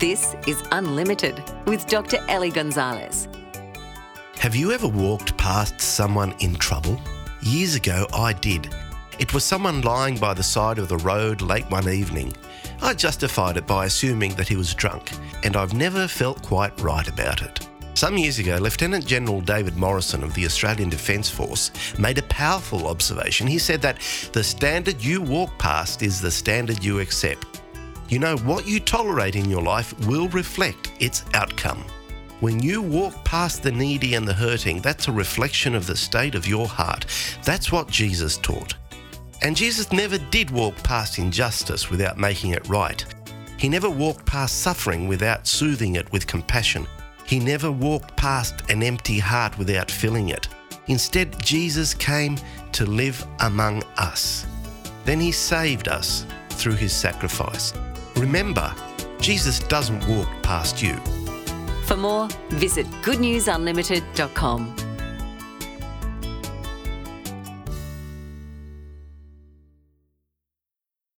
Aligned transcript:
This 0.00 0.34
is 0.46 0.62
Unlimited 0.72 1.42
with 1.66 1.86
Dr. 1.86 2.24
Ellie 2.26 2.48
Gonzalez. 2.48 3.28
Have 4.36 4.56
you 4.56 4.72
ever 4.72 4.88
walked 4.88 5.36
past 5.36 5.78
someone 5.78 6.34
in 6.38 6.54
trouble? 6.54 6.98
Years 7.42 7.74
ago, 7.74 8.06
I 8.14 8.32
did. 8.32 8.74
It 9.18 9.34
was 9.34 9.44
someone 9.44 9.82
lying 9.82 10.16
by 10.16 10.32
the 10.32 10.42
side 10.42 10.78
of 10.78 10.88
the 10.88 10.96
road 10.96 11.42
late 11.42 11.70
one 11.70 11.86
evening. 11.86 12.34
I 12.80 12.94
justified 12.94 13.58
it 13.58 13.66
by 13.66 13.84
assuming 13.84 14.32
that 14.36 14.48
he 14.48 14.56
was 14.56 14.72
drunk, 14.72 15.12
and 15.44 15.54
I've 15.54 15.74
never 15.74 16.08
felt 16.08 16.40
quite 16.40 16.80
right 16.80 17.06
about 17.06 17.42
it. 17.42 17.68
Some 17.92 18.16
years 18.16 18.38
ago, 18.38 18.56
Lieutenant 18.56 19.04
General 19.04 19.42
David 19.42 19.76
Morrison 19.76 20.24
of 20.24 20.32
the 20.32 20.46
Australian 20.46 20.88
Defence 20.88 21.28
Force 21.28 21.72
made 21.98 22.16
a 22.16 22.22
powerful 22.22 22.86
observation. 22.86 23.46
He 23.46 23.58
said 23.58 23.82
that 23.82 23.98
the 24.32 24.42
standard 24.42 25.04
you 25.04 25.20
walk 25.20 25.58
past 25.58 26.00
is 26.00 26.22
the 26.22 26.30
standard 26.30 26.82
you 26.82 27.00
accept. 27.00 27.49
You 28.10 28.18
know, 28.18 28.36
what 28.38 28.66
you 28.66 28.80
tolerate 28.80 29.36
in 29.36 29.48
your 29.48 29.62
life 29.62 29.94
will 30.08 30.28
reflect 30.30 30.90
its 30.98 31.24
outcome. 31.32 31.84
When 32.40 32.60
you 32.60 32.82
walk 32.82 33.24
past 33.24 33.62
the 33.62 33.70
needy 33.70 34.14
and 34.14 34.26
the 34.26 34.34
hurting, 34.34 34.80
that's 34.80 35.06
a 35.06 35.12
reflection 35.12 35.76
of 35.76 35.86
the 35.86 35.96
state 35.96 36.34
of 36.34 36.48
your 36.48 36.66
heart. 36.66 37.06
That's 37.44 37.70
what 37.70 37.88
Jesus 37.88 38.36
taught. 38.36 38.74
And 39.42 39.54
Jesus 39.54 39.92
never 39.92 40.18
did 40.18 40.50
walk 40.50 40.74
past 40.82 41.18
injustice 41.18 41.88
without 41.88 42.18
making 42.18 42.50
it 42.50 42.68
right. 42.68 43.04
He 43.58 43.68
never 43.68 43.88
walked 43.88 44.26
past 44.26 44.60
suffering 44.60 45.06
without 45.06 45.46
soothing 45.46 45.94
it 45.94 46.10
with 46.10 46.26
compassion. 46.26 46.88
He 47.24 47.38
never 47.38 47.70
walked 47.70 48.16
past 48.16 48.68
an 48.70 48.82
empty 48.82 49.20
heart 49.20 49.56
without 49.56 49.88
filling 49.88 50.30
it. 50.30 50.48
Instead, 50.88 51.40
Jesus 51.44 51.94
came 51.94 52.36
to 52.72 52.86
live 52.86 53.24
among 53.38 53.84
us. 53.98 54.46
Then 55.04 55.20
he 55.20 55.30
saved 55.30 55.86
us 55.86 56.26
through 56.48 56.74
his 56.74 56.92
sacrifice. 56.92 57.72
Remember, 58.16 58.74
Jesus 59.20 59.58
doesn't 59.60 60.06
walk 60.06 60.28
past 60.42 60.82
you. 60.82 60.96
For 61.84 61.96
more, 61.96 62.28
visit 62.50 62.86
goodnewsunlimited.com. 63.02 64.89